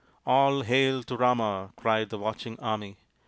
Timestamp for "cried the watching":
1.77-2.59